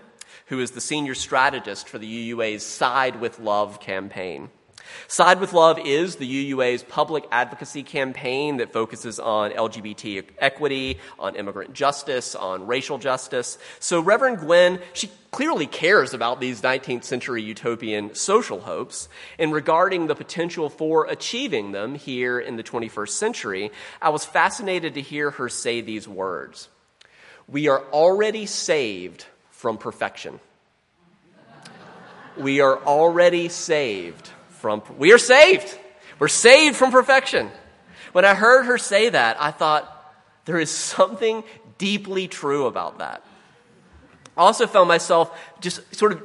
who 0.47 0.59
is 0.59 0.71
the 0.71 0.81
senior 0.81 1.15
strategist 1.15 1.89
for 1.89 1.97
the 1.97 2.31
UUA's 2.31 2.65
Side 2.65 3.19
with 3.19 3.39
Love 3.39 3.79
campaign. 3.79 4.49
Side 5.07 5.39
with 5.39 5.53
Love 5.53 5.79
is 5.79 6.17
the 6.17 6.51
UUA's 6.51 6.83
public 6.83 7.25
advocacy 7.31 7.83
campaign 7.83 8.57
that 8.57 8.73
focuses 8.73 9.19
on 9.19 9.51
LGBT 9.51 10.25
equity, 10.39 10.99
on 11.19 11.35
immigrant 11.35 11.73
justice, 11.73 12.35
on 12.35 12.67
racial 12.67 12.97
justice. 12.97 13.57
So 13.79 14.01
Reverend 14.01 14.39
Nguyen, 14.39 14.81
she 14.93 15.09
clearly 15.31 15.67
cares 15.67 16.13
about 16.13 16.39
these 16.39 16.61
19th 16.61 17.03
century 17.03 17.43
utopian 17.43 18.15
social 18.15 18.61
hopes. 18.61 19.09
And 19.37 19.53
regarding 19.53 20.07
the 20.07 20.15
potential 20.15 20.69
for 20.69 21.05
achieving 21.05 21.71
them 21.71 21.95
here 21.95 22.39
in 22.39 22.55
the 22.55 22.63
21st 22.63 23.09
century, 23.09 23.71
I 24.01 24.09
was 24.09 24.25
fascinated 24.25 24.95
to 24.95 25.01
hear 25.01 25.31
her 25.31 25.49
say 25.49 25.81
these 25.81 26.07
words. 26.07 26.69
We 27.47 27.67
are 27.67 27.83
already 27.93 28.45
saved 28.45 29.25
from 29.51 29.77
perfection. 29.77 30.39
We 32.37 32.61
are 32.61 32.77
already 32.77 33.49
saved 33.49 34.29
from, 34.67 34.97
we 34.97 35.13
are 35.13 35.17
saved. 35.17 35.77
We're 36.19 36.27
saved 36.27 36.75
from 36.75 36.91
perfection. 36.91 37.49
When 38.11 38.25
I 38.25 38.33
heard 38.33 38.65
her 38.65 38.77
say 38.77 39.09
that, 39.09 39.37
I 39.39 39.51
thought, 39.51 39.93
there 40.45 40.59
is 40.59 40.71
something 40.71 41.43
deeply 41.77 42.27
true 42.27 42.65
about 42.65 42.99
that. 42.99 43.23
I 44.35 44.41
also 44.41 44.67
found 44.67 44.87
myself 44.87 45.37
just 45.59 45.95
sort 45.95 46.13
of 46.13 46.23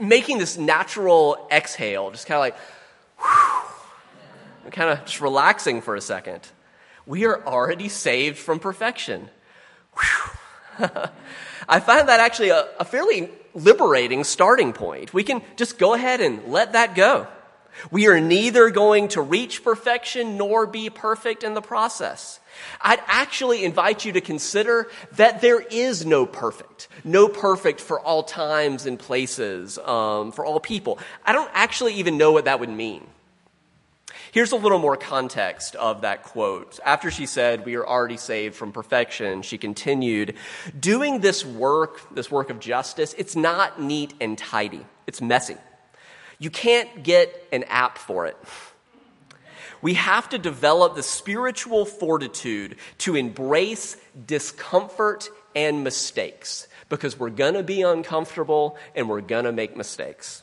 making 0.00 0.38
this 0.38 0.56
natural 0.56 1.46
exhale, 1.50 2.10
just 2.10 2.26
kind 2.26 2.36
of 2.36 2.40
like, 2.40 2.56
whew, 3.18 4.70
kind 4.70 4.90
of 4.90 5.04
just 5.04 5.20
relaxing 5.20 5.80
for 5.82 5.94
a 5.94 6.00
second. 6.00 6.40
We 7.06 7.24
are 7.26 7.44
already 7.46 7.88
saved 7.88 8.38
from 8.38 8.58
perfection. 8.58 9.30
I 11.68 11.80
find 11.80 12.08
that 12.08 12.20
actually 12.20 12.50
a, 12.50 12.66
a 12.80 12.84
fairly 12.84 13.30
liberating 13.54 14.24
starting 14.24 14.72
point. 14.72 15.14
We 15.14 15.22
can 15.22 15.42
just 15.56 15.78
go 15.78 15.94
ahead 15.94 16.20
and 16.20 16.48
let 16.48 16.72
that 16.72 16.94
go. 16.94 17.26
We 17.90 18.08
are 18.08 18.20
neither 18.20 18.70
going 18.70 19.08
to 19.08 19.22
reach 19.22 19.64
perfection 19.64 20.36
nor 20.36 20.66
be 20.66 20.90
perfect 20.90 21.44
in 21.44 21.54
the 21.54 21.62
process. 21.62 22.40
I'd 22.80 23.02
actually 23.06 23.64
invite 23.64 24.04
you 24.04 24.12
to 24.12 24.20
consider 24.20 24.88
that 25.12 25.40
there 25.40 25.60
is 25.60 26.06
no 26.06 26.26
perfect, 26.26 26.88
no 27.02 27.28
perfect 27.28 27.80
for 27.80 28.00
all 28.00 28.22
times 28.22 28.86
and 28.86 28.98
places, 28.98 29.78
um, 29.78 30.32
for 30.32 30.44
all 30.44 30.60
people. 30.60 30.98
I 31.24 31.32
don't 31.32 31.50
actually 31.52 31.94
even 31.94 32.16
know 32.18 32.32
what 32.32 32.44
that 32.44 32.60
would 32.60 32.70
mean. 32.70 33.06
Here's 34.32 34.50
a 34.50 34.56
little 34.56 34.80
more 34.80 34.96
context 34.96 35.76
of 35.76 36.00
that 36.00 36.24
quote. 36.24 36.80
After 36.84 37.12
she 37.12 37.24
said, 37.24 37.64
We 37.64 37.76
are 37.76 37.86
already 37.86 38.16
saved 38.16 38.56
from 38.56 38.72
perfection, 38.72 39.42
she 39.42 39.58
continued, 39.58 40.34
Doing 40.78 41.20
this 41.20 41.44
work, 41.44 42.12
this 42.12 42.32
work 42.32 42.50
of 42.50 42.58
justice, 42.58 43.14
it's 43.16 43.36
not 43.36 43.80
neat 43.80 44.12
and 44.20 44.36
tidy, 44.36 44.84
it's 45.06 45.20
messy. 45.20 45.56
You 46.38 46.50
can't 46.50 47.02
get 47.02 47.48
an 47.52 47.64
app 47.64 47.98
for 47.98 48.26
it. 48.26 48.36
We 49.82 49.94
have 49.94 50.30
to 50.30 50.38
develop 50.38 50.94
the 50.94 51.02
spiritual 51.02 51.84
fortitude 51.84 52.76
to 52.98 53.16
embrace 53.16 53.98
discomfort 54.26 55.28
and 55.54 55.84
mistakes 55.84 56.66
because 56.88 57.18
we're 57.18 57.30
going 57.30 57.54
to 57.54 57.62
be 57.62 57.82
uncomfortable 57.82 58.78
and 58.94 59.08
we're 59.08 59.20
going 59.20 59.44
to 59.44 59.52
make 59.52 59.76
mistakes. 59.76 60.42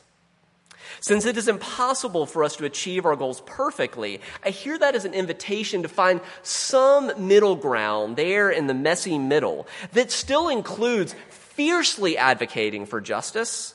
Since 1.00 1.26
it 1.26 1.36
is 1.36 1.48
impossible 1.48 2.26
for 2.26 2.44
us 2.44 2.56
to 2.56 2.64
achieve 2.64 3.04
our 3.04 3.16
goals 3.16 3.40
perfectly, 3.46 4.20
I 4.44 4.50
hear 4.50 4.78
that 4.78 4.94
as 4.94 5.04
an 5.04 5.14
invitation 5.14 5.82
to 5.82 5.88
find 5.88 6.20
some 6.42 7.26
middle 7.26 7.56
ground 7.56 8.16
there 8.16 8.50
in 8.50 8.68
the 8.68 8.74
messy 8.74 9.18
middle 9.18 9.66
that 9.92 10.12
still 10.12 10.48
includes 10.48 11.14
fiercely 11.30 12.16
advocating 12.16 12.86
for 12.86 13.00
justice 13.00 13.74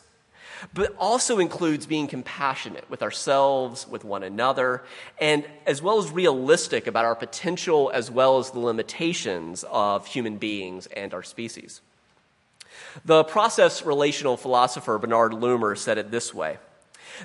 but 0.73 0.95
also 0.97 1.39
includes 1.39 1.85
being 1.85 2.07
compassionate 2.07 2.89
with 2.89 3.01
ourselves, 3.01 3.87
with 3.87 4.03
one 4.03 4.23
another, 4.23 4.83
and 5.19 5.45
as 5.65 5.81
well 5.81 5.97
as 5.97 6.11
realistic 6.11 6.87
about 6.87 7.05
our 7.05 7.15
potential 7.15 7.91
as 7.93 8.09
well 8.09 8.37
as 8.37 8.51
the 8.51 8.59
limitations 8.59 9.63
of 9.69 10.07
human 10.07 10.37
beings 10.37 10.87
and 10.87 11.13
our 11.13 11.23
species. 11.23 11.81
The 13.05 13.23
process 13.23 13.85
relational 13.85 14.37
philosopher 14.37 14.97
Bernard 14.97 15.33
Loomer 15.33 15.77
said 15.77 15.97
it 15.97 16.11
this 16.11 16.33
way 16.33 16.57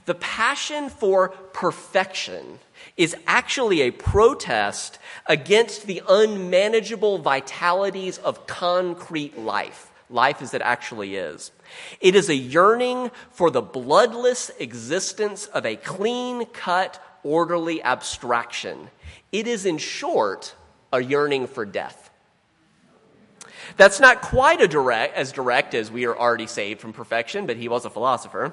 The 0.07 0.15
passion 0.15 0.89
for 0.89 1.31
perfection 1.53 2.59
is 2.97 3.17
actually 3.27 3.83
a 3.83 3.91
protest 3.91 4.99
against 5.27 5.87
the 5.87 6.03
unmanageable 6.09 7.19
vitalities 7.19 8.19
of 8.19 8.47
concrete 8.47 9.39
life, 9.39 9.91
life 10.11 10.43
as 10.43 10.53
it 10.55 10.63
actually 10.63 11.17
is. 11.17 11.53
It 12.01 12.15
is 12.15 12.29
a 12.29 12.35
yearning 12.35 13.11
for 13.31 13.51
the 13.51 13.63
bloodless 13.63 14.51
existence 14.59 15.47
of 15.47 15.67
a 15.67 15.77
clean 15.77 16.47
cut, 16.47 17.03
orderly 17.23 17.83
abstraction. 17.83 18.91
It 19.31 19.47
is, 19.47 19.67
in 19.67 19.79
short, 19.79 20.55
a 20.93 21.03
yearning 21.03 21.47
for 21.47 21.65
death. 21.65 22.11
That's 23.77 24.01
not 24.01 24.23
quite 24.23 24.59
direct, 24.71 25.17
as 25.17 25.33
direct 25.33 25.75
as 25.75 25.91
we 25.91 26.05
are 26.07 26.17
already 26.17 26.47
saved 26.47 26.81
from 26.81 26.93
perfection, 26.93 27.47
but 27.47 27.57
he 27.57 27.69
was 27.69 27.85
a 27.85 27.91
philosopher. 27.91 28.53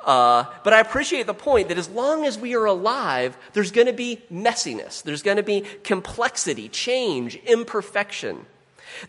Uh, 0.00 0.44
but 0.62 0.72
I 0.72 0.80
appreciate 0.80 1.26
the 1.26 1.34
point 1.34 1.68
that 1.68 1.78
as 1.78 1.88
long 1.88 2.24
as 2.24 2.38
we 2.38 2.54
are 2.54 2.64
alive, 2.64 3.36
there's 3.52 3.70
going 3.70 3.86
to 3.86 3.92
be 3.92 4.22
messiness, 4.32 5.02
there's 5.02 5.22
going 5.22 5.36
to 5.36 5.42
be 5.42 5.64
complexity, 5.82 6.68
change, 6.68 7.36
imperfection. 7.44 8.46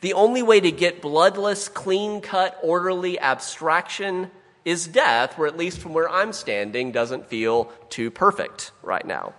The 0.01 0.13
only 0.13 0.43
way 0.43 0.59
to 0.59 0.71
get 0.71 1.01
bloodless, 1.01 1.69
clean 1.69 2.21
cut, 2.21 2.59
orderly 2.61 3.19
abstraction 3.19 4.31
is 4.63 4.87
death, 4.87 5.37
where 5.37 5.47
at 5.47 5.57
least 5.57 5.79
from 5.79 5.93
where 5.93 6.09
I'm 6.09 6.33
standing 6.33 6.91
doesn't 6.91 7.27
feel 7.27 7.65
too 7.89 8.09
perfect 8.09 8.71
right 8.81 9.05
now. 9.05 9.33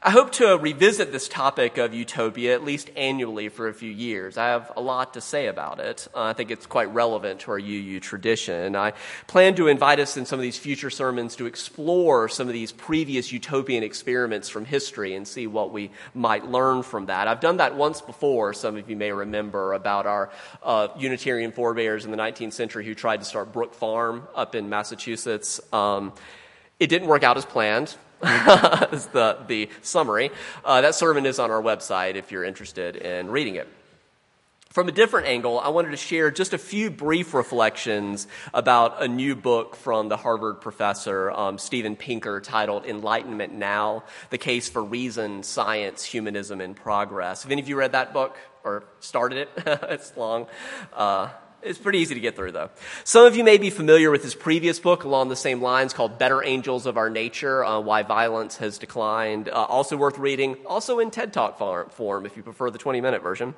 I 0.00 0.10
hope 0.10 0.30
to 0.32 0.56
revisit 0.56 1.10
this 1.10 1.26
topic 1.26 1.76
of 1.76 1.92
utopia 1.92 2.54
at 2.54 2.62
least 2.62 2.88
annually 2.94 3.48
for 3.48 3.66
a 3.66 3.74
few 3.74 3.90
years. 3.90 4.38
I 4.38 4.46
have 4.46 4.70
a 4.76 4.80
lot 4.80 5.14
to 5.14 5.20
say 5.20 5.48
about 5.48 5.80
it. 5.80 6.06
Uh, 6.14 6.22
I 6.22 6.34
think 6.34 6.52
it's 6.52 6.66
quite 6.66 6.94
relevant 6.94 7.40
to 7.40 7.50
our 7.50 7.58
UU 7.58 7.98
tradition. 7.98 8.76
I 8.76 8.92
plan 9.26 9.56
to 9.56 9.66
invite 9.66 9.98
us 9.98 10.16
in 10.16 10.24
some 10.24 10.38
of 10.38 10.44
these 10.44 10.56
future 10.56 10.88
sermons 10.88 11.34
to 11.36 11.46
explore 11.46 12.28
some 12.28 12.46
of 12.46 12.52
these 12.52 12.70
previous 12.70 13.32
utopian 13.32 13.82
experiments 13.82 14.48
from 14.48 14.64
history 14.64 15.16
and 15.16 15.26
see 15.26 15.48
what 15.48 15.72
we 15.72 15.90
might 16.14 16.46
learn 16.46 16.84
from 16.84 17.06
that. 17.06 17.26
I've 17.26 17.40
done 17.40 17.56
that 17.56 17.74
once 17.74 18.00
before, 18.00 18.54
some 18.54 18.76
of 18.76 18.88
you 18.88 18.94
may 18.94 19.10
remember, 19.10 19.72
about 19.72 20.06
our 20.06 20.30
uh, 20.62 20.88
Unitarian 20.96 21.50
forebears 21.50 22.04
in 22.04 22.12
the 22.12 22.16
19th 22.16 22.52
century 22.52 22.86
who 22.86 22.94
tried 22.94 23.18
to 23.18 23.26
start 23.26 23.52
Brook 23.52 23.74
Farm 23.74 24.28
up 24.36 24.54
in 24.54 24.68
Massachusetts. 24.68 25.60
Um, 25.72 26.12
it 26.78 26.86
didn't 26.86 27.08
work 27.08 27.24
out 27.24 27.36
as 27.36 27.44
planned. 27.44 27.96
is 28.92 29.06
the, 29.06 29.38
the 29.46 29.68
summary. 29.82 30.30
Uh, 30.64 30.80
that 30.80 30.94
sermon 30.94 31.26
is 31.26 31.38
on 31.38 31.50
our 31.50 31.62
website 31.62 32.16
if 32.16 32.32
you're 32.32 32.44
interested 32.44 32.96
in 32.96 33.30
reading 33.30 33.54
it. 33.54 33.68
From 34.70 34.86
a 34.88 34.92
different 34.92 35.26
angle, 35.26 35.58
I 35.58 35.70
wanted 35.70 35.90
to 35.92 35.96
share 35.96 36.30
just 36.30 36.52
a 36.52 36.58
few 36.58 36.90
brief 36.90 37.32
reflections 37.32 38.28
about 38.52 39.02
a 39.02 39.08
new 39.08 39.34
book 39.34 39.74
from 39.74 40.08
the 40.08 40.16
Harvard 40.16 40.60
professor, 40.60 41.30
um, 41.30 41.58
Steven 41.58 41.96
Pinker, 41.96 42.40
titled 42.40 42.84
Enlightenment 42.84 43.54
Now 43.54 44.04
The 44.30 44.38
Case 44.38 44.68
for 44.68 44.84
Reason, 44.84 45.42
Science, 45.42 46.04
Humanism, 46.04 46.60
and 46.60 46.76
Progress. 46.76 47.44
Have 47.44 47.52
any 47.52 47.62
of 47.62 47.68
you 47.68 47.76
read 47.76 47.92
that 47.92 48.12
book 48.12 48.36
or 48.62 48.84
started 49.00 49.38
it? 49.38 49.50
it's 49.90 50.16
long. 50.16 50.46
Uh, 50.92 51.30
it's 51.62 51.78
pretty 51.78 51.98
easy 51.98 52.14
to 52.14 52.20
get 52.20 52.36
through, 52.36 52.52
though. 52.52 52.70
Some 53.04 53.26
of 53.26 53.36
you 53.36 53.42
may 53.42 53.58
be 53.58 53.70
familiar 53.70 54.10
with 54.10 54.22
his 54.22 54.34
previous 54.34 54.78
book 54.78 55.04
along 55.04 55.28
the 55.28 55.36
same 55.36 55.60
lines 55.60 55.92
called 55.92 56.18
Better 56.18 56.44
Angels 56.44 56.86
of 56.86 56.96
Our 56.96 57.10
Nature 57.10 57.64
uh, 57.64 57.80
Why 57.80 58.02
Violence 58.02 58.56
Has 58.58 58.78
Declined. 58.78 59.48
Uh, 59.48 59.52
also 59.52 59.96
worth 59.96 60.18
reading, 60.18 60.56
also 60.66 60.98
in 61.00 61.10
TED 61.10 61.32
Talk 61.32 61.58
form 61.58 62.26
if 62.26 62.36
you 62.36 62.42
prefer 62.42 62.70
the 62.70 62.78
20 62.78 63.00
minute 63.00 63.22
version. 63.22 63.54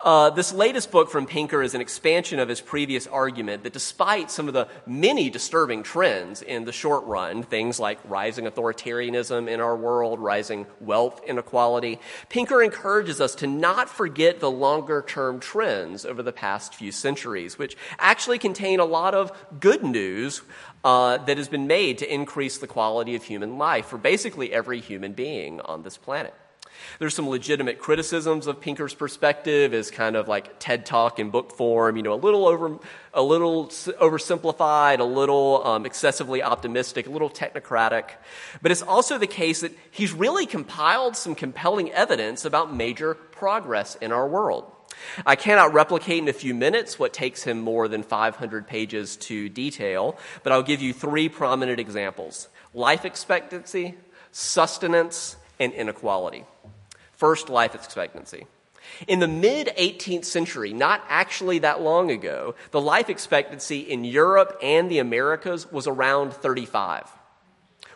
Uh, 0.00 0.30
this 0.30 0.52
latest 0.52 0.90
book 0.90 1.10
from 1.10 1.26
Pinker 1.26 1.62
is 1.62 1.74
an 1.74 1.80
expansion 1.80 2.38
of 2.38 2.48
his 2.48 2.60
previous 2.60 3.06
argument 3.06 3.62
that 3.64 3.72
despite 3.72 4.30
some 4.30 4.48
of 4.48 4.54
the 4.54 4.68
many 4.86 5.30
disturbing 5.30 5.82
trends 5.82 6.42
in 6.42 6.64
the 6.64 6.72
short 6.72 7.04
run, 7.04 7.42
things 7.42 7.78
like 7.78 7.98
rising 8.04 8.46
authoritarianism 8.46 9.48
in 9.48 9.60
our 9.60 9.76
world, 9.76 10.18
rising 10.20 10.66
wealth 10.80 11.20
inequality, 11.26 12.00
Pinker 12.28 12.62
encourages 12.62 13.20
us 13.20 13.34
to 13.36 13.46
not 13.46 13.88
forget 13.88 14.40
the 14.40 14.50
longer 14.50 15.02
term 15.06 15.40
trends 15.40 16.04
over 16.04 16.22
the 16.22 16.32
past 16.32 16.74
few 16.74 16.92
centuries, 16.92 17.23
which 17.58 17.76
actually 17.98 18.38
contain 18.38 18.80
a 18.80 18.84
lot 18.84 19.14
of 19.14 19.32
good 19.60 19.82
news 19.82 20.42
uh, 20.84 21.18
that 21.18 21.38
has 21.38 21.48
been 21.48 21.66
made 21.66 21.98
to 21.98 22.12
increase 22.12 22.58
the 22.58 22.66
quality 22.66 23.14
of 23.14 23.24
human 23.24 23.58
life 23.58 23.86
for 23.86 23.98
basically 23.98 24.52
every 24.52 24.80
human 24.80 25.12
being 25.12 25.60
on 25.60 25.82
this 25.82 25.96
planet. 25.96 26.34
There's 26.98 27.14
some 27.14 27.28
legitimate 27.28 27.78
criticisms 27.78 28.46
of 28.46 28.60
Pinker's 28.60 28.94
perspective 28.94 29.74
as 29.74 29.90
kind 29.90 30.16
of 30.16 30.28
like 30.28 30.58
TED 30.58 30.86
Talk 30.86 31.18
in 31.18 31.30
book 31.30 31.52
form, 31.52 31.96
you 31.96 32.02
know, 32.02 32.12
a 32.12 32.16
little 32.16 32.46
over, 32.46 32.78
a 33.12 33.22
little 33.22 33.66
oversimplified, 33.66 35.00
a 35.00 35.04
little 35.04 35.66
um, 35.66 35.86
excessively 35.86 36.42
optimistic, 36.42 37.06
a 37.06 37.10
little 37.10 37.30
technocratic. 37.30 38.10
But 38.62 38.72
it's 38.72 38.82
also 38.82 39.18
the 39.18 39.26
case 39.26 39.60
that 39.60 39.72
he's 39.90 40.12
really 40.12 40.46
compiled 40.46 41.16
some 41.16 41.34
compelling 41.34 41.90
evidence 41.92 42.44
about 42.44 42.74
major 42.74 43.14
progress 43.14 43.96
in 43.96 44.12
our 44.12 44.28
world. 44.28 44.73
I 45.26 45.36
cannot 45.36 45.72
replicate 45.72 46.22
in 46.22 46.28
a 46.28 46.32
few 46.32 46.54
minutes 46.54 46.98
what 46.98 47.12
takes 47.12 47.42
him 47.44 47.60
more 47.60 47.88
than 47.88 48.02
500 48.02 48.66
pages 48.66 49.16
to 49.16 49.48
detail, 49.48 50.18
but 50.42 50.52
I'll 50.52 50.62
give 50.62 50.82
you 50.82 50.92
three 50.92 51.28
prominent 51.28 51.80
examples 51.80 52.48
life 52.72 53.04
expectancy, 53.04 53.94
sustenance, 54.32 55.36
and 55.58 55.72
inequality. 55.72 56.44
First, 57.12 57.48
life 57.48 57.74
expectancy. 57.74 58.46
In 59.08 59.20
the 59.20 59.28
mid 59.28 59.68
18th 59.78 60.24
century, 60.24 60.72
not 60.72 61.02
actually 61.08 61.60
that 61.60 61.80
long 61.80 62.10
ago, 62.10 62.54
the 62.70 62.80
life 62.80 63.08
expectancy 63.08 63.80
in 63.80 64.04
Europe 64.04 64.58
and 64.62 64.90
the 64.90 64.98
Americas 64.98 65.70
was 65.70 65.86
around 65.86 66.32
35, 66.32 67.08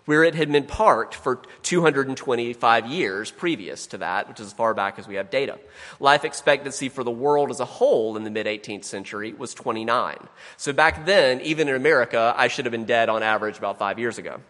where 0.09 0.25
it 0.25 0.35
had 0.35 0.51
been 0.51 0.65
parked 0.65 1.15
for 1.15 1.39
225 1.65 2.87
years 2.87 3.31
previous 3.31 3.87
to 3.87 3.99
that, 3.99 4.27
which 4.27 4.41
is 4.41 4.47
as 4.47 4.53
far 4.55 4.73
back 4.73 4.99
as 4.99 5.07
we 5.07 5.17
have 5.17 5.29
data. 5.29 5.59
Life 6.01 6.25
expectancy 6.25 6.89
for 6.89 7.05
the 7.05 7.11
world 7.11 7.51
as 7.51 7.61
a 7.61 7.67
whole 7.67 8.17
in 8.17 8.25
the 8.25 8.31
mid 8.31 8.47
18th 8.47 8.87
century 8.87 9.35
was 9.35 9.53
29. 9.53 10.17
So 10.57 10.73
back 10.73 11.05
then, 11.05 11.43
even 11.43 11.69
in 11.69 11.75
America, 11.75 12.33
I 12.35 12.49
should 12.49 12.65
have 12.65 12.73
been 12.73 12.87
dead 12.87 13.11
on 13.11 13.23
average 13.23 13.59
about 13.59 13.79
five 13.79 13.99
years 13.99 14.17
ago. 14.17 14.41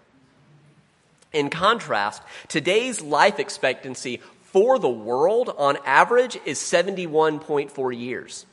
In 1.32 1.50
contrast, 1.50 2.22
today's 2.46 3.00
life 3.00 3.40
expectancy 3.40 4.20
for 4.44 4.78
the 4.78 4.88
world 4.88 5.52
on 5.58 5.76
average 5.84 6.38
is 6.46 6.60
71.4 6.60 7.98
years. 7.98 8.46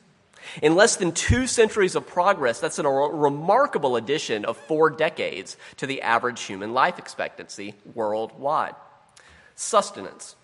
In 0.62 0.74
less 0.74 0.96
than 0.96 1.12
two 1.12 1.46
centuries 1.46 1.94
of 1.94 2.06
progress, 2.06 2.60
that's 2.60 2.78
a 2.78 2.88
remarkable 2.88 3.96
addition 3.96 4.44
of 4.44 4.56
four 4.56 4.90
decades 4.90 5.56
to 5.76 5.86
the 5.86 6.02
average 6.02 6.42
human 6.42 6.72
life 6.72 6.98
expectancy 6.98 7.74
worldwide. 7.94 8.74
Sustenance. 9.54 10.36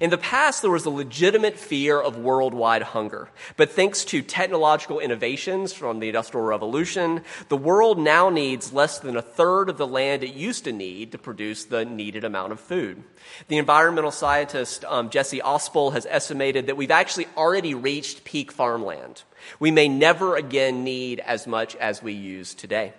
In 0.00 0.10
the 0.10 0.18
past, 0.18 0.62
there 0.62 0.70
was 0.70 0.84
a 0.84 0.90
legitimate 0.90 1.58
fear 1.58 2.00
of 2.00 2.16
worldwide 2.16 2.82
hunger. 2.82 3.30
But 3.56 3.70
thanks 3.70 4.04
to 4.06 4.22
technological 4.22 5.00
innovations 5.00 5.72
from 5.72 6.00
the 6.00 6.08
Industrial 6.08 6.44
Revolution, 6.44 7.22
the 7.48 7.56
world 7.56 7.98
now 7.98 8.28
needs 8.28 8.72
less 8.72 8.98
than 8.98 9.16
a 9.16 9.22
third 9.22 9.68
of 9.68 9.78
the 9.78 9.86
land 9.86 10.22
it 10.22 10.34
used 10.34 10.64
to 10.64 10.72
need 10.72 11.12
to 11.12 11.18
produce 11.18 11.64
the 11.64 11.84
needed 11.84 12.24
amount 12.24 12.52
of 12.52 12.60
food. 12.60 13.02
The 13.48 13.58
environmental 13.58 14.10
scientist 14.10 14.84
um, 14.84 15.10
Jesse 15.10 15.40
Ausubel 15.40 15.92
has 15.92 16.06
estimated 16.06 16.66
that 16.66 16.76
we've 16.76 16.90
actually 16.90 17.26
already 17.36 17.74
reached 17.74 18.24
peak 18.24 18.52
farmland. 18.52 19.22
We 19.58 19.70
may 19.70 19.88
never 19.88 20.36
again 20.36 20.84
need 20.84 21.20
as 21.20 21.46
much 21.46 21.76
as 21.76 22.02
we 22.02 22.12
use 22.12 22.54
today. 22.54 22.92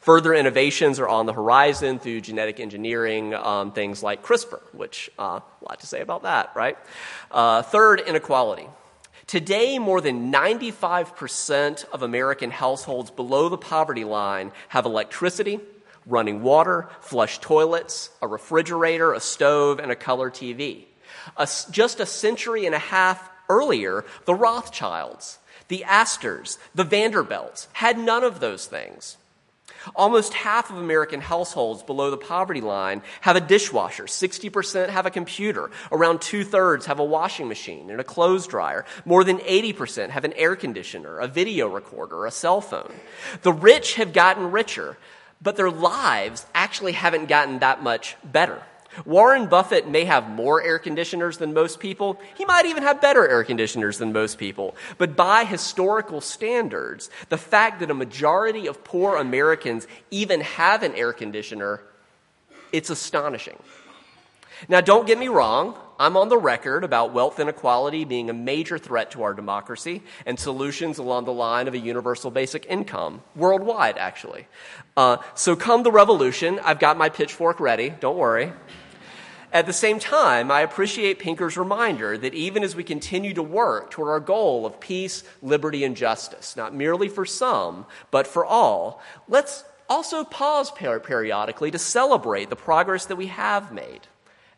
Further 0.00 0.34
innovations 0.34 0.98
are 0.98 1.08
on 1.08 1.26
the 1.26 1.32
horizon 1.32 1.98
through 1.98 2.20
genetic 2.20 2.60
engineering, 2.60 3.34
um, 3.34 3.72
things 3.72 4.02
like 4.02 4.22
CRISPR, 4.22 4.60
which 4.72 5.10
uh, 5.18 5.40
a 5.40 5.64
lot 5.68 5.80
to 5.80 5.86
say 5.86 6.00
about 6.00 6.22
that, 6.22 6.52
right? 6.54 6.76
Uh, 7.30 7.62
third, 7.62 8.00
inequality. 8.00 8.66
Today, 9.26 9.78
more 9.78 10.00
than 10.00 10.32
95% 10.32 11.84
of 11.90 12.02
American 12.02 12.50
households 12.50 13.10
below 13.10 13.48
the 13.48 13.56
poverty 13.56 14.04
line 14.04 14.52
have 14.68 14.84
electricity, 14.84 15.60
running 16.06 16.42
water, 16.42 16.88
flush 17.00 17.38
toilets, 17.38 18.10
a 18.20 18.26
refrigerator, 18.26 19.12
a 19.12 19.20
stove, 19.20 19.78
and 19.78 19.90
a 19.90 19.96
color 19.96 20.30
TV. 20.30 20.84
A, 21.36 21.48
just 21.70 22.00
a 22.00 22.06
century 22.06 22.66
and 22.66 22.74
a 22.74 22.80
half 22.80 23.30
earlier, 23.48 24.04
the 24.24 24.34
Rothschilds, 24.34 25.38
the 25.68 25.84
Astors, 25.84 26.58
the 26.74 26.84
Vanderbilts 26.84 27.68
had 27.74 27.98
none 27.98 28.24
of 28.24 28.40
those 28.40 28.66
things. 28.66 29.16
Almost 29.94 30.34
half 30.34 30.70
of 30.70 30.76
American 30.76 31.20
households 31.20 31.82
below 31.82 32.10
the 32.10 32.16
poverty 32.16 32.60
line 32.60 33.02
have 33.20 33.36
a 33.36 33.40
dishwasher. 33.40 34.04
60% 34.04 34.88
have 34.88 35.06
a 35.06 35.10
computer. 35.10 35.70
Around 35.90 36.20
two 36.20 36.44
thirds 36.44 36.86
have 36.86 36.98
a 36.98 37.04
washing 37.04 37.48
machine 37.48 37.90
and 37.90 38.00
a 38.00 38.04
clothes 38.04 38.46
dryer. 38.46 38.84
More 39.04 39.24
than 39.24 39.38
80% 39.38 40.10
have 40.10 40.24
an 40.24 40.32
air 40.34 40.56
conditioner, 40.56 41.18
a 41.18 41.28
video 41.28 41.68
recorder, 41.68 42.26
a 42.26 42.30
cell 42.30 42.60
phone. 42.60 42.92
The 43.42 43.52
rich 43.52 43.94
have 43.94 44.12
gotten 44.12 44.50
richer, 44.50 44.96
but 45.40 45.56
their 45.56 45.70
lives 45.70 46.46
actually 46.54 46.92
haven't 46.92 47.26
gotten 47.26 47.58
that 47.60 47.82
much 47.82 48.16
better. 48.24 48.62
Warren 49.04 49.46
Buffett 49.46 49.88
may 49.88 50.04
have 50.04 50.28
more 50.28 50.62
air 50.62 50.78
conditioners 50.78 51.38
than 51.38 51.54
most 51.54 51.80
people. 51.80 52.20
He 52.36 52.44
might 52.44 52.66
even 52.66 52.82
have 52.82 53.00
better 53.00 53.26
air 53.26 53.44
conditioners 53.44 53.98
than 53.98 54.12
most 54.12 54.38
people. 54.38 54.76
But 54.98 55.16
by 55.16 55.44
historical 55.44 56.20
standards, 56.20 57.10
the 57.28 57.38
fact 57.38 57.80
that 57.80 57.90
a 57.90 57.94
majority 57.94 58.66
of 58.66 58.84
poor 58.84 59.16
Americans 59.16 59.86
even 60.10 60.40
have 60.42 60.82
an 60.82 60.94
air 60.94 61.12
conditioner, 61.12 61.82
it's 62.72 62.90
astonishing. 62.90 63.58
Now, 64.68 64.80
don't 64.80 65.06
get 65.06 65.18
me 65.18 65.28
wrong. 65.28 65.76
I'm 65.98 66.16
on 66.16 66.28
the 66.28 66.38
record 66.38 66.84
about 66.84 67.12
wealth 67.12 67.38
inequality 67.40 68.04
being 68.04 68.30
a 68.30 68.32
major 68.32 68.78
threat 68.78 69.12
to 69.12 69.22
our 69.22 69.34
democracy 69.34 70.02
and 70.26 70.38
solutions 70.38 70.98
along 70.98 71.24
the 71.24 71.32
line 71.32 71.68
of 71.68 71.74
a 71.74 71.78
universal 71.78 72.30
basic 72.30 72.66
income, 72.66 73.22
worldwide, 73.34 73.98
actually. 73.98 74.46
Uh, 74.96 75.18
so, 75.34 75.56
come 75.56 75.82
the 75.82 75.90
revolution, 75.90 76.60
I've 76.64 76.78
got 76.78 76.96
my 76.96 77.08
pitchfork 77.08 77.60
ready, 77.60 77.90
don't 77.90 78.16
worry. 78.16 78.52
At 79.52 79.66
the 79.66 79.72
same 79.74 79.98
time, 79.98 80.50
I 80.50 80.62
appreciate 80.62 81.18
Pinker's 81.18 81.58
reminder 81.58 82.16
that 82.16 82.32
even 82.32 82.64
as 82.64 82.74
we 82.74 82.82
continue 82.82 83.34
to 83.34 83.42
work 83.42 83.90
toward 83.90 84.08
our 84.08 84.20
goal 84.20 84.64
of 84.64 84.80
peace, 84.80 85.24
liberty, 85.42 85.84
and 85.84 85.94
justice, 85.94 86.56
not 86.56 86.74
merely 86.74 87.10
for 87.10 87.26
some, 87.26 87.84
but 88.10 88.26
for 88.26 88.46
all, 88.46 89.02
let's 89.28 89.64
also 89.90 90.24
pause 90.24 90.70
periodically 90.70 91.70
to 91.70 91.78
celebrate 91.78 92.48
the 92.48 92.56
progress 92.56 93.04
that 93.06 93.16
we 93.16 93.26
have 93.26 93.72
made. 93.72 94.00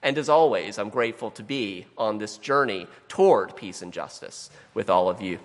And 0.01 0.17
as 0.17 0.29
always, 0.29 0.79
I'm 0.79 0.91
grateful 0.91 1.33
to 1.33 1.43
be 1.43 1.87
on 1.99 2.19
this 2.19 2.39
journey 2.39 2.87
toward 3.09 3.57
peace 3.57 3.83
and 3.83 3.93
justice 3.93 4.49
with 4.75 4.89
all 4.89 5.09
of 5.09 5.21
you. 5.21 5.41